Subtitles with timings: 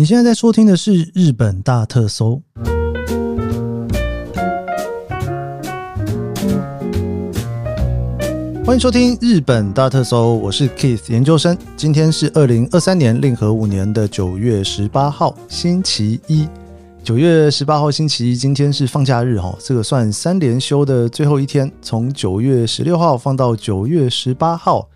[0.00, 2.40] 你现在在收听的是《日本大特搜》，
[8.64, 11.54] 欢迎收听《日本大特搜》，我是 Keith 研究生。
[11.76, 16.48] 今天是二零二三年令和五年的九月十八号，星期一。
[17.04, 24.88] 九月十八号星期一，今天是放假日哈，这个算三连休的最后一天，从九月十六号放到九月十八号。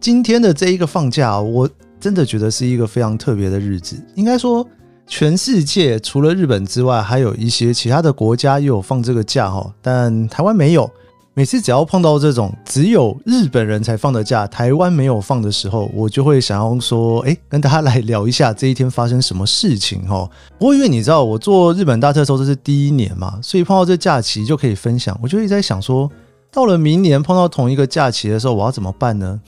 [0.00, 1.70] 今天的这一个放假，我。
[2.00, 3.96] 真的觉得是一个非常特别的日子。
[4.14, 4.66] 应该说，
[5.06, 10.90] 全世界除了日本之外，还有一些其他的国家也有放这个假哈，但台湾没有。
[11.32, 20.28] 每次只要碰到这种只有日本人才放的假，台湾没有放的时候，我就会想要说，哎，跟大家来聊一下这一天发生什么事情哈。
[20.58, 25.18] 不过因为你知道，我做日本大特搜这是第一年嘛，所以碰到这假期就可以分享。
[25.22, 26.10] 我就一直在想说，
[26.50, 29.40] 到了明年碰到同一个假期的时候，我要怎么办呢？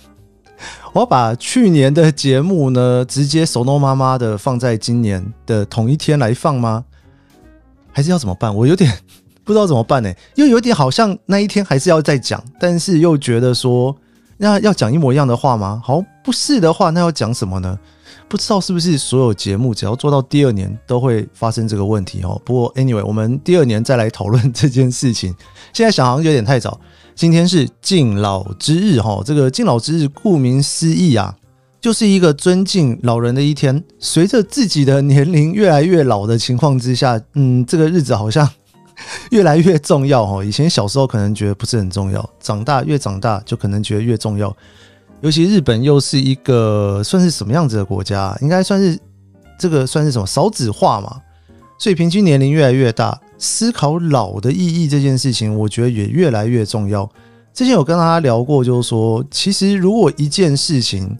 [0.92, 6.84] 我把去年的节目呢，直接手弄妈妈的放在今年的同一天来放吗？
[7.92, 8.54] 还是要怎么办？
[8.54, 8.92] 我有点
[9.44, 13.96] 不知道怎么办呢， 又有点好像那一天还是要再讲，但是又觉得说，
[14.38, 15.80] 那要讲一模一样的话吗？
[15.84, 17.78] 好，不是的话，那要讲什么呢？
[18.28, 22.40] 不知道是不是所有节目只要做到第二年都会发生这个问题哦。
[22.44, 25.34] 不过 anyway，我们第二年再来讨论这件事情。
[25.72, 26.80] 现在想好像有点太早。
[27.14, 31.36] 今天是敬老之日，哈，这个敬老之日顾名思义啊，
[31.78, 33.84] 就是一个尊敬老人的一天。
[33.98, 38.48] 随着自己的年龄越来越老的情况之下，嗯，这个日子好像
[39.30, 40.42] 越来越重要，哈。
[40.42, 44.56] 以前小时候可能觉得不是很重要，长大越长大就可能觉得越重要。
[45.22, 48.36] 尤其日本又是一个算是什么样子的国家？
[48.42, 48.98] 应该算是
[49.58, 51.20] 这个算是什么少子化嘛，
[51.78, 53.18] 所以平均年龄越来越大。
[53.38, 57.08] 思考老的意义这件事情，我觉得也越来越重要。
[57.52, 61.18] 之前有跟大家聊过，就是说，其实如果一件事情，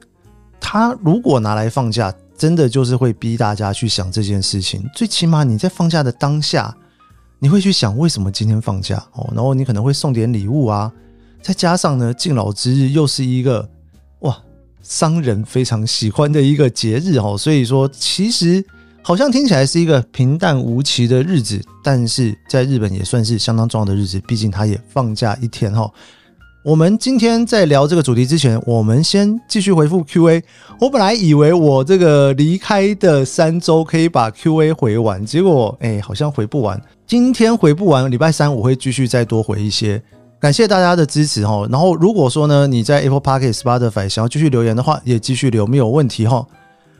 [0.60, 4.88] 它如果拿来放假，真的就是会逼大家去想这件事情。
[4.94, 6.72] 最起码你在放假的当下，
[7.40, 10.92] 你会去想为什么今天放假哦，然后你可能会送点礼物啊。
[11.42, 13.68] 再加上呢，敬老之日又是一个，
[14.82, 18.64] 商人非常喜欢的一个节日哦，所以说其实。
[19.04, 25.90] 好像听起来是一个平淡无奇的日子，但是在日本也算是相当重要的日子，毕竟他也放假一天哈。
[26.64, 30.44] 我们今天在聊这个主题之前，我们先继续回复 Q A。
[30.78, 36.80] 我本来以为我这个离开的三周可以把 Q A 回完，结果哎，好像回不完。
[37.04, 40.00] 今天回不完，礼拜三我会继续再多回一些。
[40.42, 41.64] 感谢大家的支持哈。
[41.70, 46.44] 然后如果说呢，你在 Apple Podcast、Spotify 想要继续留言的话，也继续留，没有问题哈。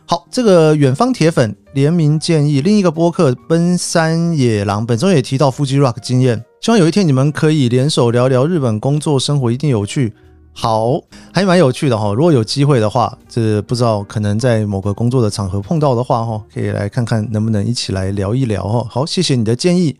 [0.06, 10.12] 好，这个远方铁粉联名建议另一个播客奔山野狼本周也提到腹肌 rock 经验，希望有一天你们可以联手聊聊日本工作生活，一定有趣。
[10.53, 11.00] 好，
[11.32, 12.14] 还蛮有趣的哈。
[12.14, 18.86] 如果有机会的话，这不知道可能在某个工作的场合碰到的话哈，可以来看看能不能一起来聊一聊哈。
[18.88, 19.97] 好，谢谢你的建议。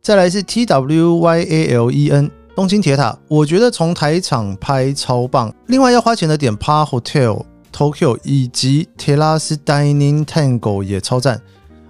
[0.00, 5.54] 再来是 T W Y A L E N 东京铁塔，我觉得从台场拍超棒。
[5.68, 7.44] 另外要花钱的点 Par Hotel。
[7.70, 11.40] Tokyo 以及 Terrace Dining Tango 也超赞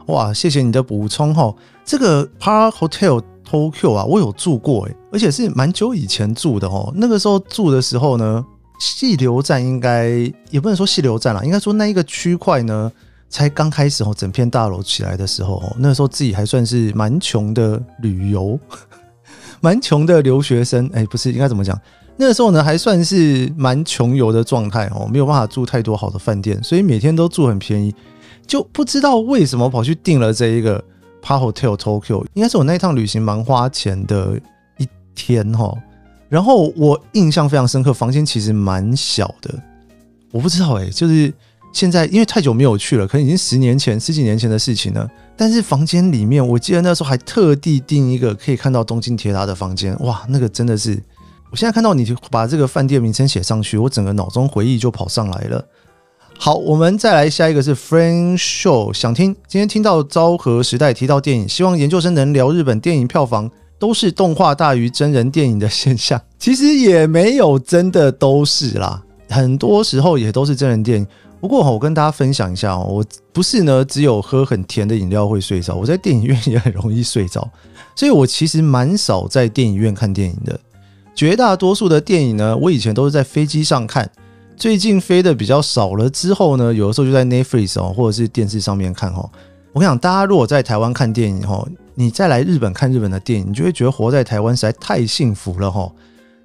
[0.08, 0.34] 哇！
[0.34, 1.54] 谢谢你的补充哈。
[1.86, 6.92] 这个 Park Hotel Tokyo 啊，我有住过诶，而且是蛮久以前住的哦。
[6.94, 8.44] 那个时候住的时候呢，
[8.78, 10.10] 细流站应该
[10.50, 12.92] 也不能说细流站啦，应该说那一个区块呢，
[13.30, 18.60] 才刚开始哦，整片大楼起来的时候哦，那时候自己还算是蛮穷的旅游，
[19.60, 21.78] 蛮穷的留学生哎，不是应该怎么讲？
[22.16, 27.94] 那个时候呢，还算是蛮穷游的状态哦，没有办法住太多好的饭店，所以每天都住很便宜，
[28.46, 30.82] 就不知道为什么跑去订了这一个
[31.22, 34.40] Par Hotel Tokyo，应该是我那一趟旅行蛮花钱的
[34.78, 35.72] 一天哈。
[36.28, 39.54] 然后我印象非常深刻，房间其实蛮小的，
[40.32, 41.32] 我不知道哎，就是
[41.72, 45.08] 现在因为太久没有去了，可能已经十年前、十几年前的事情了。
[45.36, 51.00] 但是房间里面，我记得那时候还特地订一个可以看到东京铁塔的房间，哇，那个真的是。
[51.50, 55.64] 我现在看到你就把这个饭店名称写上去，我整个脑中回忆就跑上来了。
[56.36, 66.20] 好，我们再来下一个是 Friend Show，想听今天听到昭和时代提到电影，希望研究生能聊日本电影票房都是动画大于真人电影的现象。
[66.38, 71.06] 其实也没有真的都是啦，很多时候也都是真人电影。
[71.40, 77.48] 不过我跟大家分享一下哦，我不是呢只有喝很甜的饮料会睡着，我在电影院也很容易睡着，
[77.94, 80.58] 所以我其实蛮少在电影院看电影的。
[81.14, 84.08] 绝大多数的电影呢，我以前都是在飞机上看，
[84.56, 86.08] 最近飞的比较少了。
[86.10, 89.28] 之后呢，有的时候就在 Netflix 哦，或者是电视上面看哈。
[89.72, 95.90] 我跟你讲，大家如果在台湾看电影哈，你再来日本看日本的电影，你就会觉得活在台湾实在太幸福了哈。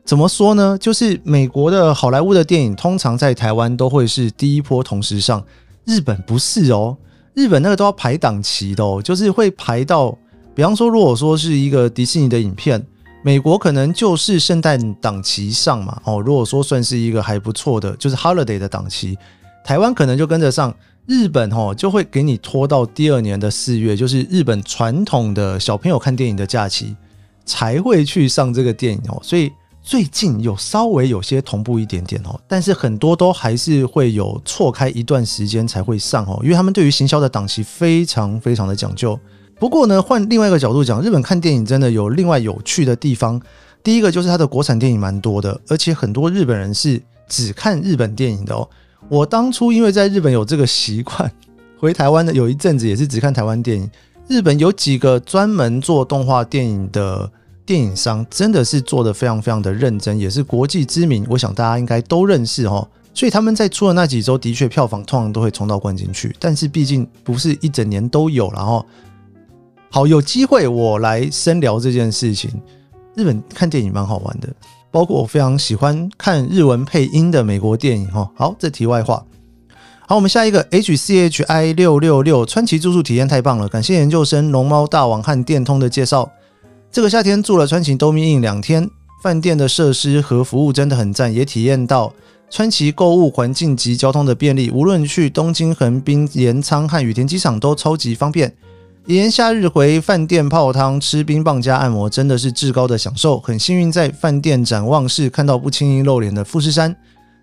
[0.05, 0.77] 怎么说呢？
[0.77, 5.41] 就是美国的好莱坞的电影，通常在台湾都会是第一波同时上，
[5.85, 6.97] 日本不是哦。
[7.33, 10.15] 日本那个都要排档期的哦，就是会排到，
[10.53, 12.85] 比方说，如果说是一个迪士尼的影片，
[13.23, 19.17] 美国可能就是圣诞档期上嘛，哦，如果说算是一个还不错的，就是 holiday 的档期，
[19.63, 20.75] 台湾可能就跟着上，
[21.07, 26.95] 日本哦就会给你拖到第二年的四月，就是日本传统的小朋友看电影的假期
[27.45, 29.49] 才会去上这个电影哦，所以。
[29.83, 39.19] 最近有稍微有些同步一点点哦，但是很多都还是会有错开一段时间才会上哦，因为他们对于行销的档期非常非常的讲究。
[39.59, 43.39] 不过呢，换另外一个角度讲，日本看电影真的有另外有趣的地方。
[43.83, 48.67] 第一个就是它的国产电影蛮多的，而且很多日本人是只看日本电影的哦。
[49.09, 51.29] 我当初因为在日本有这个习惯，
[51.77, 53.91] 回台湾的有一阵子也是只看台湾电影。
[54.29, 57.29] 日本有几个专门做动画电影的。
[57.65, 62.87] 电影商真的是做的非常非常的认真，也是国际知名，我想大家应该都认识哦。
[63.13, 66.35] 所以他们在出的那几周，的确票房通常都会冲到冠军去。
[66.39, 68.85] 但是毕竟不是一整年都有，然后
[69.89, 72.51] 好有机会我来深聊这件事情。
[73.15, 74.49] 日本看电影蛮好玩的，
[74.89, 78.29] 包括我非常喜欢看日文配音的美国电影哈。
[78.35, 79.23] 好，这题外话。
[80.07, 86.29] 好，我们下一个 H C H I 六六六川崎住宿体验太棒了，感谢研究生龙猫大王和电通的介绍。
[86.93, 88.87] 这个夏天住了川崎都密印两天，
[89.23, 92.13] 饭店的设施和服务真的很赞，也体验到
[92.51, 94.69] 川崎购物环境及交通的便利。
[94.69, 98.55] 无论去东京横滨岩仓和羽田机场都超级方便。
[99.07, 103.39] 炎夏日回饭店泡汤、吃冰棒加按摩，真的是至高的享受。
[103.39, 106.95] 很幸运在饭店展望室看到不轻易露脸的富士山。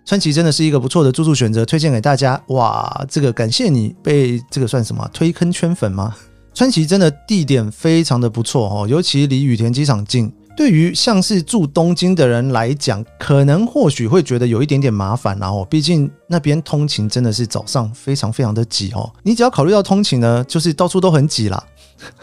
[0.05, 2.41] 川崎真的是一个不错的住宿选择，推荐给大家。
[2.47, 6.15] 哇，这个感谢你被这个算什么推坑圈粉吗？
[6.53, 10.31] 川崎真的地点非常的不错哦，尤其离羽田机场近。
[10.57, 19.09] 对于像是住东京的人来讲，可能或许会觉得有一点点麻烦，然后毕竟那边通勤真的是早上非常非常的挤哦。
[19.23, 21.63] 你只要考虑到通勤呢，就是到处都很挤啦。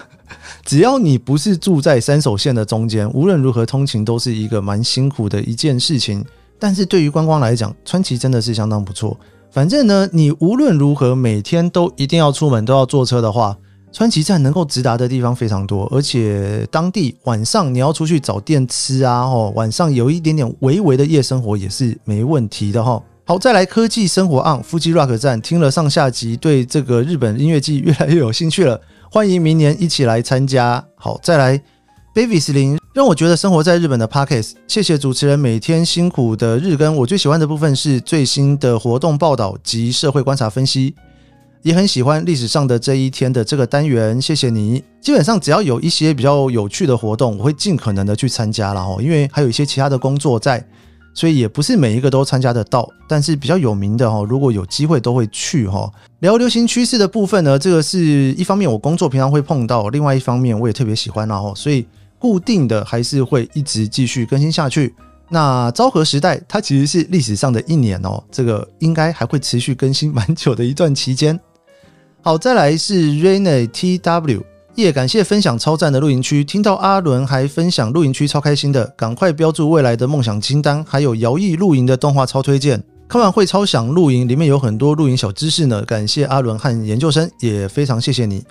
[0.63, 6.23] 只要你不是住在三手线的中间，无论如何通勤都是一个蛮辛苦的一件事情。
[6.59, 9.19] 但是对于观光来讲，川崎真的是相当不错。
[9.51, 13.57] 反正呢，你无论如何每天都一定要出门，都要坐车的话。
[13.90, 23.02] 川崎站能够直达的地方非常多，而且当地晚上你要出去找店吃啊，哦，晚上有一点点微微的夜生活也是没问题的哈。
[23.25, 28.81] 好，再来科技生活案夫妻 rock 站，听了上下集，对这个日本音乐季越来越有兴趣了，
[29.11, 30.82] 欢迎明年一起来参加。
[30.94, 31.61] 好，再来
[32.14, 40.94] baby 林，让我觉得生活在日本的 parkes，谢谢主持人每天辛苦的日更，我最喜欢的部分是最新的活动报道及社会观察分析。
[41.62, 44.82] 也很喜欢历史上的这一天的这个单元，谢谢你。
[45.00, 48.99] 基本上只要有一些比较有趣的活动，我会尽可能的去参加了哦。
[49.00, 50.64] 因为还有一些其他的工作在，
[51.14, 52.88] 所以也不是每一个都参加得到。
[53.08, 55.90] 但是比较有名的哈，如果有机会都会去哈。
[56.20, 61.87] 聊流行趋势的部分呢，这个是一方面我工作平常会碰到，另外一方面我也特别喜欢然后，所以
[62.19, 64.94] 固定的还是会一直继续更新下去。
[65.31, 71.38] 那昭和时代它其实是历史上的一年哦，这个应该还会持续更新蛮久的一段期间。
[72.29, 74.45] 好，再来是 Rainy T W，
[74.75, 76.45] 也感谢分享超赞的露营区。
[76.45, 80.85] 听到阿伦还分享露营区，超开心的，赶快标注未来的梦想清单。
[80.85, 85.81] 还有摇曳露营的动画超推荐，看完会超想露营，里面有很多露营小知识呢。
[85.87, 88.45] 感谢阿伦和研究生，也非常谢谢你。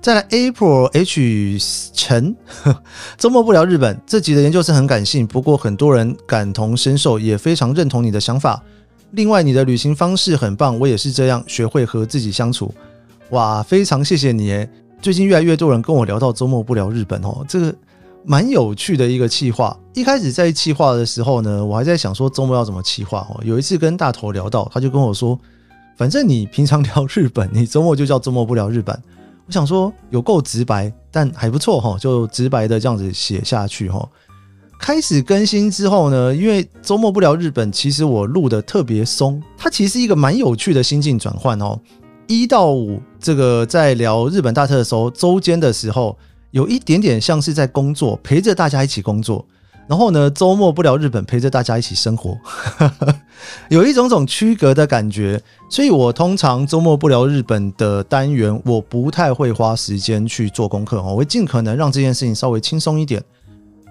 [0.00, 2.36] 再来 April H 陈，
[3.18, 8.62] 周末不聊日本这集的研究生很感性，不过很多人感同身受，也非常认同你的想法。
[9.10, 12.72] 另外，你的旅行方式很棒，我也是这样学会和自己相处。
[13.30, 14.68] 哇，非常谢谢你诶！
[15.02, 17.74] 最近越来越多人跟我聊到周末不聊日本哦，这个
[18.24, 19.78] 蛮有趣的一个企划。
[19.94, 23.40] 一开始在企划的时候呢，我还在想说周末要怎么企划哦。
[23.44, 25.38] 有一次跟大头聊到，他就跟我说
[25.96, 28.98] ：“反正你平常聊日本，你周末就叫周末不聊日本。”
[29.46, 34.08] 我想说有够直白，但还不错哈，就直白的这样子写下去哈。
[34.80, 41.78] 开始更新之后呢，因为周末不聊日本，其实我录的特别松，它其实一个蛮有趣的心境转换哦。
[42.28, 46.16] 一到五，这个在聊日本大特搜周间的时候，
[46.50, 49.44] 有一点点像是在工作，陪着大家一起工作。
[49.88, 52.36] 然后呢，周末不聊日本，陪着大家一起生活，
[53.70, 55.40] 有一种种区隔的感觉。
[55.70, 63.24] 所以我通常周末不聊日本的单元，我不太会花时间去做功课，我会尽可能让这件事情稍微轻松一点，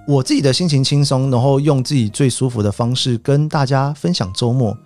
[0.07, 4.77] 我自己的心情轻松，然后用自己最舒服的方式跟大家分享周末。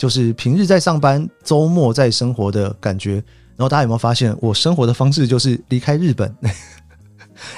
[0.00, 3.22] 就是平日在上班，周末在生活的感觉。
[3.54, 6.34] 然后大家有没有发现，我生活的方式就是离开日本？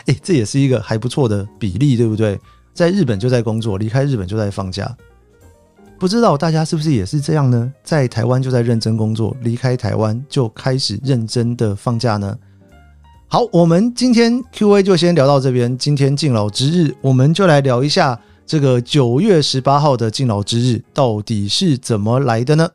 [0.06, 2.36] 哎，这也是一个还不错的比例，对不对？
[2.74, 4.92] 在日本就在工作，离开日本就在放假。
[6.00, 7.72] 不知道大家是不是也是这样呢？
[7.84, 12.36] 在台湾就在认真工作，离开台湾就开始认真的放假呢？
[13.28, 15.78] 好，我们今天 Q&A 就先聊到这边。
[15.78, 22.68] 今天敬老之日，我们就来聊一下这个九月十八号的敬老之日到底是怎么来的呢？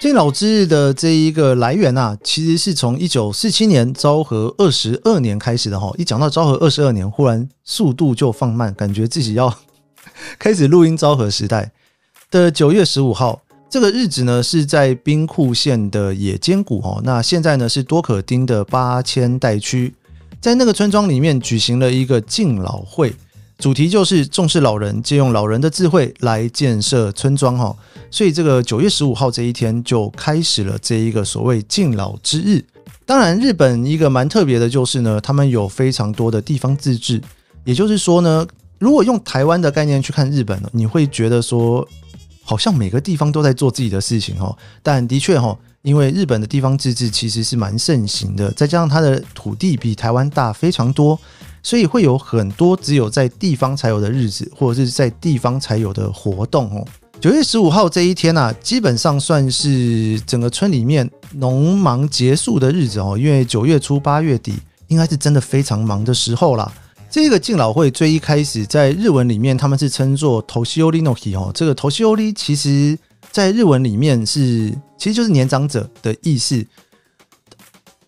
[0.00, 5.92] 敬老之日的这一个来源啊，其实是从一九四七年昭和二十二年开始的哈。
[5.98, 9.52] 一讲到昭和二十二年，忽然速度就放慢，感觉自己要
[10.38, 10.96] 开始录音。
[10.96, 11.70] 昭和时代
[12.30, 17.00] 的九月十五号这个日子呢，是在兵库县的野间谷哦。
[17.04, 19.94] 那现在呢是多可町的八千代区，
[20.40, 23.14] 在那个村庄里面举行了一个敬老会。
[23.58, 27.74] 主题就是重视老人，借用老人的智慧来建设村庄哈，
[28.10, 32.62] 所以这个九月十五号这一天就开始了这一个所谓敬老之日。
[33.06, 37.22] 当然，日本一个蛮特别的就是呢，他们有非常多的地方自治，
[37.64, 38.46] 也就是说呢，
[38.78, 41.86] 如果用台湾的概念去看日本，你会觉得说
[42.42, 51.18] 好像每个地方都在做自己的事情哦，但的确哈，因为日本的地方自治其实是蛮盛行的，再加上它的土地比台湾大非常多。
[51.62, 56.86] 所以会有很多只有在地方才有的日子，或者是在地方才有的活动哦。
[57.20, 63.18] 九月十五号这一天呢，基本上算是整个村里面农忙结束的日子哦。
[63.18, 64.54] 因为九月初八月底
[64.86, 66.72] 应该是真的非常忙的时候啦。
[67.16, 71.50] 这个敬老会最一开始在日文里面他们是称作头西欧利诺基哦。
[71.54, 72.96] 这个头西欧利其实
[73.30, 76.62] 在日文里面是其实就是年长者的意思。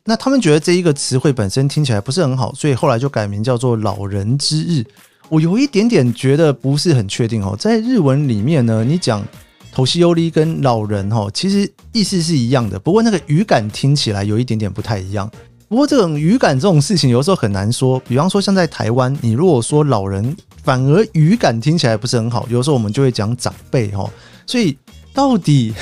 [0.04, 4.84] 那他们觉得这一个词汇本身听起来不是很好，所以后来就改名叫做老人之日。
[5.30, 9.26] 我有一点点觉得不是很确定哦，在日文里面呢，你讲
[9.72, 15.30] 头西欧利跟老人哈，其实意思是一样的，不过那个语感听起来有一点点不太一样。
[15.68, 24.08] 不过这种语感这种事情有时候很难说，比方说像在台湾，你如果说老人，反而语感听起来不是很好，有时候我们就会讲长辈哈。
[24.46, 24.78] 所以
[25.12, 25.74] 到底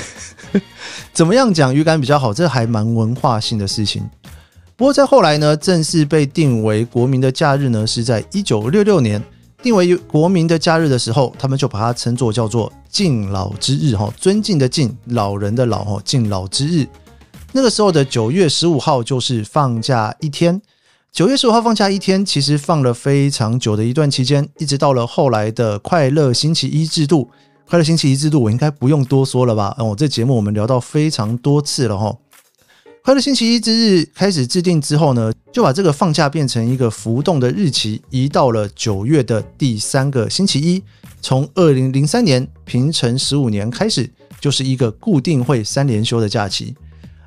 [1.13, 4.03] 怎么样讲语感比较好，这还蛮文化性的事情。
[4.75, 9.23] 不过在后来呢，正式被定为国民的假日呢，是在一九六六年
[9.63, 16.85] 定为国民的假日的时候，他们就把它称作叫做敬老之日，哈，尊敬的敬，老人的老，哈，敬老之日。
[17.57, 20.61] 那个时候的九月十五号就是放假一天。
[21.11, 27.31] 九月十五号放假一天，其实放了非常久的一段期间，一直到了后来的快乐星期一制度。
[27.67, 29.75] 快乐星期一制度，我应该不用多说了吧？
[29.79, 32.15] 哦，这节目我们聊到非常多次了，哈。
[33.03, 40.83] 快乐星期一之日开始制定之后呢，就把这个放假变成一个浮动的日期，移到了九月的第三个星期一。
[41.23, 44.07] 从二零零三年平成十五年开始，
[44.39, 46.75] 就是一个固定会三连休的假期。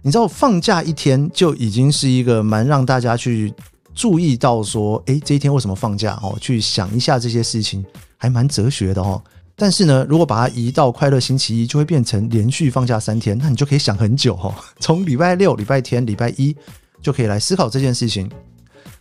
[0.02, 3.52] 你知道放假一天就已经是一个蛮让大家去
[3.94, 6.18] 注意到说，诶，这一天为什么放假？
[6.22, 7.84] 哦，去想一下这些事情，
[8.16, 9.22] 还蛮哲学的哦。
[9.54, 14.54] 但是呢，如果把它移到快乐星期一，就会变成连续放假三天，那你就可以想很久哦。
[14.80, 16.56] 从礼拜六、礼拜天、礼拜一
[17.02, 18.30] 就可以来思考这件事情。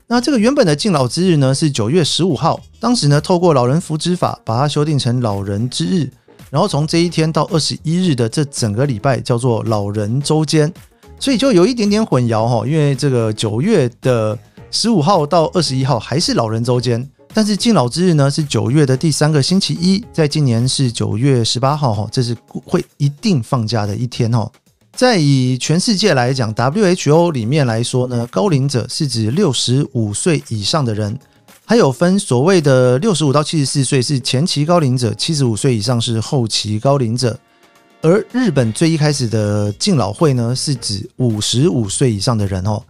[0.08, 6.10] 那这个原本的敬老之日呢，是九月十五号，当时呢，透过老人福祉法把它修订成老人之日，
[6.50, 10.74] 然后从这一天到二十一日的这整个礼拜叫做老人周间，
[11.20, 12.66] 所以就有一点点混淆哈。
[12.66, 14.38] 因为这个九月的
[14.72, 17.08] 十五号到二十一号还是老人周间。
[17.32, 22.36] 但是敬老之日呢是九月的第三个星期一，在今年是九月十八号哈，这是
[22.66, 24.52] 会一定放假的一天哈。
[24.94, 31.18] 在以全世界来讲，WHO 里面来说呢，高龄者是指六十五岁以上的人，
[31.66, 37.40] 还有分所谓的六十五到七十四岁是前期高龄者，七十五岁以上是后期高龄者。
[38.02, 42.82] 而日本最一开始的敬老会呢，是指五十五岁以上的人哦。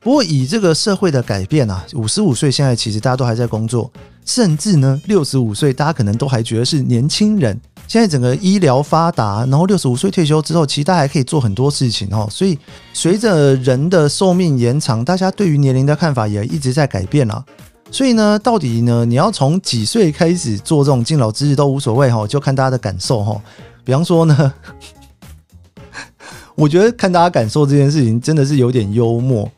[0.00, 3.90] 不过，以这个社会的改变啊，五十五岁现在其实大家都还在工作，
[4.24, 7.58] 甚至呢，六十五岁大家可能都还觉得是年轻人。
[7.86, 12.26] 现在整个医疗发达，然后六十五岁退休之后，其实大家还可以做很多事情哦。
[12.30, 12.58] 所以，
[12.94, 17.44] 随着人的寿命延长，大家对于年龄的看法也一直在改变啊。
[17.90, 23.38] 所以呢，到底呢，你要从几岁开始做这种敬老之日都无所谓哈，就看大家的感受哈。
[23.84, 24.54] 比方说呢，
[26.56, 29.50] 我觉得看大家感受这件事情真的是有点幽默。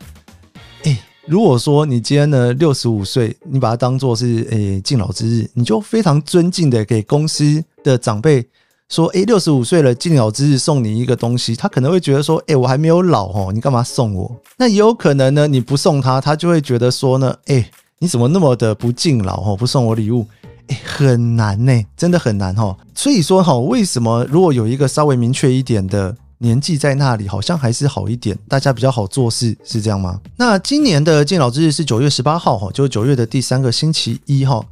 [0.85, 8.47] 哎如果说你今天呢六十五岁，你把它当做是诶敬老之日，你就非常尊敬的给公司的长辈
[8.89, 14.41] 说，诶六十五岁了，敬老之日送你一个东西，他可能会觉得说，诶我还没有老哦，你干嘛送我？
[14.57, 17.69] 那也有可能呢，你不送他，他就会觉得说呢，诶
[17.99, 20.25] 你怎么那么的不敬老哦，不送我礼物？
[20.85, 22.77] 很难呢，真的很难哈。
[22.95, 30.21] 所以说哈，为什么如果有一个稍微明确一点的年纪在那里，好像还是好一点，大家比较好做事，是这样吗？
[30.37, 34.65] 那今年的敬老之日是九月十八号哈，就是九月的第三个星期一哈。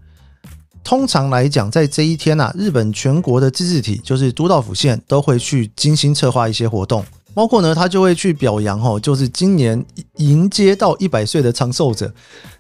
[0.83, 9.83] 通常来讲，在这一天呐，日本全国的自治体，就是都道府县，都会去精心策划一些活动，包括呢，他就会去表扬哈，就是今年
[10.17, 12.13] 迎接到一百岁的长寿者。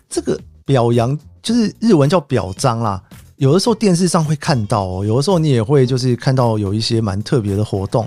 [0.09, 3.03] 这个表扬就是日文叫表彰啦，
[3.37, 8.07] 有的时候电视上会看到哦，有的时候你也会就是看到有一些蛮特别的活动。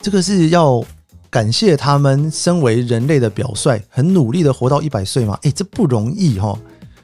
[0.00, 0.82] 这个是要
[1.28, 5.38] 感谢他们身为人类的表率，很努力的活到一百岁嘛？
[5.42, 6.58] 哎，这不容易哈。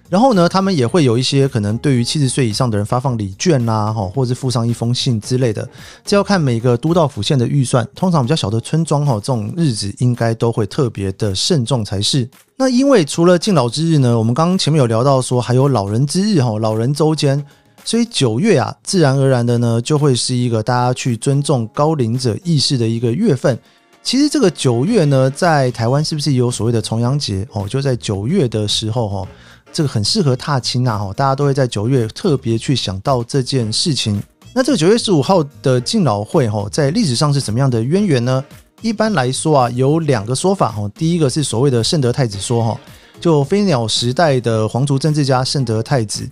[0.09, 5.69] 然后呢，他们也会有一些可能对于七十岁以上的人发放礼券啦，哈，或者是附上一封信之类的。
[6.05, 7.87] 这要看每个都道府县的预算。
[7.95, 12.29] 通常比较小的村庄哈，这种日子应该都会特别的慎重才是。
[12.57, 17.45] 那因为除了敬老之日呢，我们刚刚前面有聊到说还有老人之日哈，老人周间，
[17.85, 23.59] 所以九月啊，自然而然的呢，就会是一个大家去尊重高龄者意识的一个月份。
[24.05, 27.67] 其实这个九月呢，在台湾是不是也有所谓的重阳节哦？
[27.69, 29.29] 就在九月的时候哈。
[29.73, 30.97] 这个很适合踏青啊！
[30.97, 34.23] 哈，大家都会在九月特别去想到这件事情。
[34.55, 38.43] 那这个九月十五号的敬老会哈，在历史上是什么样的渊源呢？
[38.81, 40.89] 一般来说啊，有两个说法哈。
[40.95, 42.81] 第一个是所谓的圣德太子说哈，
[43.21, 46.27] 就飞鸟时代的皇族政治家圣德太子，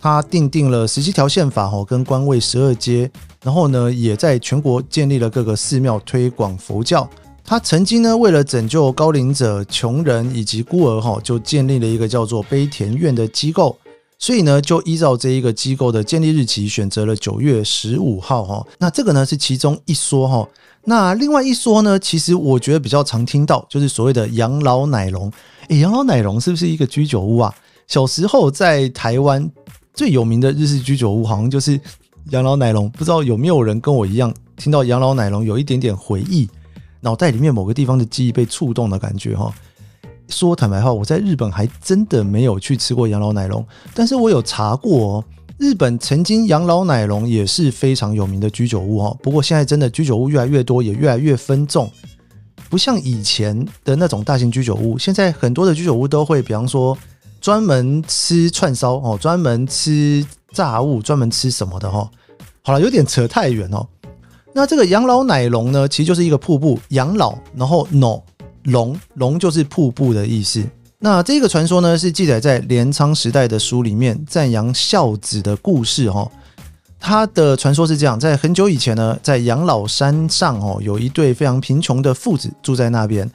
[0.00, 3.10] 他定定了十七条宪法哈，跟官位十二阶，
[3.42, 7.06] 然后呢，也在全国建立了各个寺庙，推广佛教。
[7.44, 13.76] 他曾经呢，为了拯救高龄者、穷人以及孤儿，哈，就建立了一个叫做悲田院的机构。
[14.18, 18.66] 所以呢，就依照这一个机构的建立日期，选择了九月十五号，哈。
[18.78, 20.46] 那这个呢是其中一说，哈。
[20.84, 25.32] 那另外一说呢，其实我觉得比较常听到，就是所谓的养老奶龙。
[25.68, 27.54] 诶，养老奶龙是不是一个居酒屋啊？
[27.88, 29.50] 小时候在台湾
[29.94, 31.80] 最有名的日式居酒屋，好像就是
[32.30, 32.88] 养老奶龙。
[32.90, 36.46] 不知道有没有人跟我一样，听到养老奶龙有一点点回忆。
[37.00, 39.52] 脑袋里面某个地方的记忆被触动的感觉哈。
[40.28, 45.24] 说坦白话，我在日本还真的没有去吃过养老奶龙，但是我有查过哦。
[45.58, 49.14] 日本曾经养老奶龙也是非常有名的居酒屋哈。
[49.22, 51.90] 不过现在真的居酒屋越来越多，也越来越分众，
[52.70, 54.96] 不像以前的那种大型居酒屋。
[54.96, 56.96] 现在很多的居酒屋都会，比方说
[57.40, 62.08] 专门吃串烧哦，专门吃炸物，专门吃什么的哈。
[62.62, 63.86] 好了，有点扯太远哦。
[64.52, 68.20] 那这个养老奶龙呢，其实就是一个瀑布，养老，然后 no
[68.64, 70.64] 龙龙就是瀑布的意思。
[70.98, 76.30] 那这个传说呢，是记载在镰仓时代的书里面，赞扬孝子的故事哈。
[76.98, 83.30] 他的传说是这样：在很久以前呢，在养老山上哦，有一对非常贫穷的父子住在那边。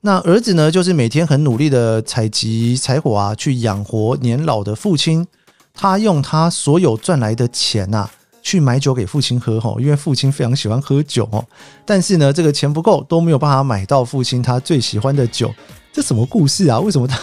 [0.00, 5.26] 那儿子呢，就是每天很努力的采集柴火啊，去养活年老的父亲。
[5.74, 8.08] 他用他所有赚来的钱呐。
[8.42, 11.44] 去买酒给父亲喝哈，因为父亲非常喜欢喝酒哦。
[11.84, 15.52] 但是呢，这个钱不够，都没有办法买到父亲他最喜欢的酒。
[15.92, 16.78] 这什么故事啊？
[16.80, 17.18] 为什么他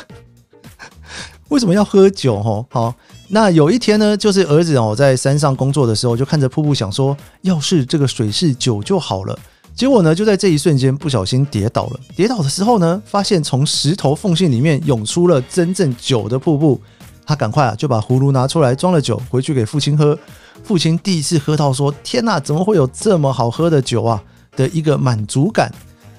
[1.49, 2.36] 为什么要喝酒？
[2.36, 2.93] 哦，好，
[3.30, 9.38] 那有一天呢，就是儿子哦在山上工作的时候，就看着瀑布想说，要是这个水是酒就好了。
[9.73, 11.99] 结果呢，就在这一瞬间不小心跌倒了。
[12.15, 16.82] 跌倒的时候呢，发现从石头缝隙里面涌出了真正酒的瀑布。
[17.25, 20.17] 他赶快啊就把葫芦拿出来装了酒回去给父亲喝。
[20.63, 24.22] 父亲第一次喝到说：“天哪，怎么会有这么好喝的酒啊？”
[24.58, 25.74] 的一个满足感。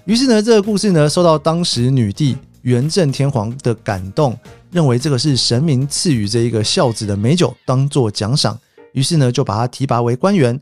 [0.05, 4.39] 于是呢，这个故事呢，受到当时女帝元正天皇的感动，
[4.71, 8.59] 认为这个是神明赐予这一个孝子的美酒，当做奖赏。
[8.93, 10.59] 于是呢，就把他提拔为官员，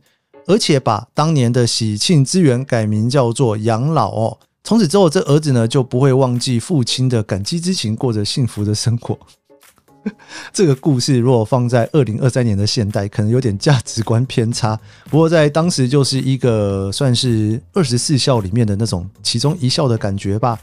[0.46, 4.38] 而且把当年的喜庆之源改名叫做养老哦。
[4.64, 9.16] 从此之后，这儿子呢就不会忘记父亲的感激之情，过着幸福的生活。
[10.52, 14.78] 这个故事如果放在二零二三年的现代，可能有点价值观偏差。
[15.10, 20.58] 不过在当时就是一个算是二十四孝里面的那种其中一孝的感觉吧。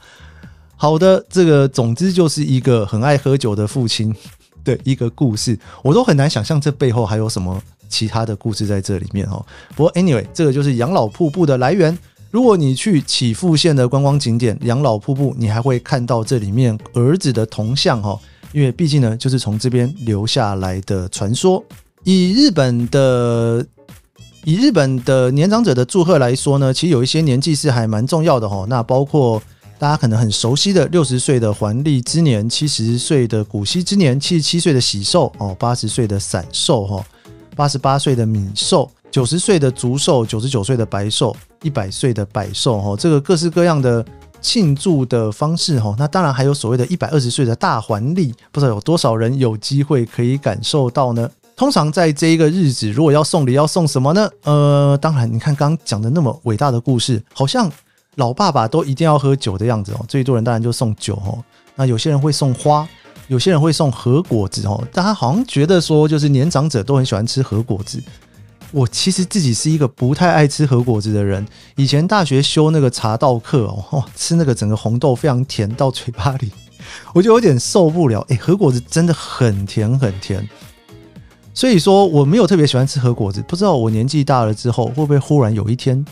[0.76, 4.14] 好的，这个总之就是一个很爱喝酒的父亲
[4.64, 9.46] 的一个故事，我都很难想象这背后还有什么其他的故事在这里面哦。
[9.76, 11.98] 不过 anyway，这个就是养老瀑布的来源。
[12.32, 18.20] 如果你去起富县的观光景点养老瀑布，你还会看到这里面儿子的铜像哈。
[18.54, 21.62] 因为毕竟呢，就是从这边留下来的传说。
[22.04, 23.66] 以日本的
[24.46, 28.66] 以日本的年长者的祝贺来说呢，其实有一些年纪是还蛮重要的哈。
[28.70, 29.42] 那包括
[29.80, 37.06] 大家可能很熟悉的六十岁的还历之年，七十岁的古稀之年，七十七岁的喜寿哦，八十岁的散寿哈，
[37.56, 42.96] 八十八岁的米寿，九十岁的竹寿，九十九岁的白寿，一百岁的百寿哈。
[42.96, 44.06] 这个各式各样的。
[44.44, 51.28] 庆祝的方式哈，那当然还有所谓的一百二十岁的大还历，不知道有多少人有机会可以感受到呢？
[51.56, 54.30] 通常在这一个日子，如果要送礼，要送什么呢？
[54.44, 57.72] 呃，当然，你看刚刚讲的那么伟大的故事，好像
[58.16, 60.06] 老爸爸都一定要喝酒的样子哦。
[60.08, 61.38] 最多人当然就送酒哦。
[61.76, 62.88] 那有些人会送花，
[63.28, 64.84] 有些人会送核果子哦。
[64.92, 68.02] 大家好像觉得说，就是年长者都很喜欢吃核果子。
[68.74, 71.46] 我其实自己是一个不太爱吃核果子的人。
[71.76, 76.52] 以前大学修那个茶道课哦， 吃那个整个红豆非常甜到嘴巴里，
[77.14, 78.26] 我就有点受不了。
[78.30, 80.50] 哎，核果子真的很甜很甜。
[81.54, 86.04] 所以说我没有特别喜欢吃核果子，不知道我年纪大了之后会不会忽然有一天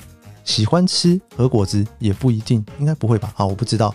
[0.43, 3.33] 喜欢吃核果子，也不一定，应该不会吧？
[3.35, 3.93] 啊，我不知道。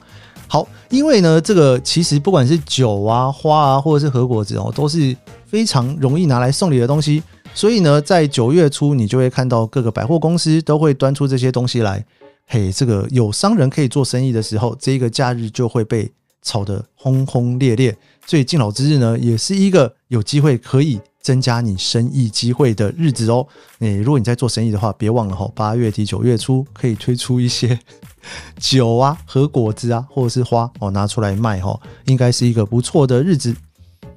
[0.49, 7.23] 好，因为呢，这个其实不管是酒啊、花啊，或者是核果子哦，都是非常容易拿来送礼的东西。
[7.57, 12.05] 所以呢，在九月初，你就会看到各个百货公司都会端出这些东西来。
[12.47, 17.97] 嘿，这个有商人可以做生意的时候，这个假日就会被炒得轰轰烈烈。
[18.27, 21.01] 所以敬老之日呢，也是一个有机会可以。
[21.27, 23.45] 增加你生意机会的日子哦。
[23.81, 27.77] 诶，如果你在做生意的话，别忘了哈，八月底九月初可以推出一些
[28.61, 33.53] 酒啊和果子啊，或者是花哦，拿出来卖哈，应该是一个不错的日子。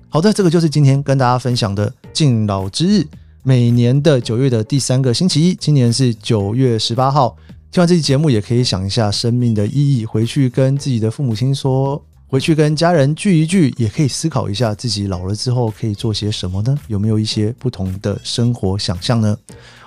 [0.08, 3.08] 好的，这个就是今天跟大家分享的敬老之日，
[3.50, 7.36] 每年的九月的第三个星期一，今年是九月十八号。
[7.72, 12.00] 听完这期节目，也可以想一下生命的意义，回去跟自己的父母亲说。
[12.28, 16.78] 回去跟家人聚一聚，也可以思考一下自己老了之后可以做些什么呢？
[16.86, 19.36] 有没有一些不同的生活想象呢？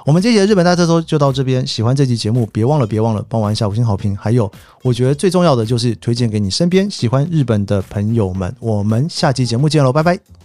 [0.05, 1.64] 我们这节日本大特搜就到这边。
[1.64, 4.16] 喜欢这期节目，别忘了别忘了帮我一下五星好评。
[4.16, 4.51] 还有，
[4.83, 8.53] 我觉得最重要的就是推荐给你身边喜欢日本的朋友们。
[8.59, 10.42] 我们下期节目见喽，拜拜。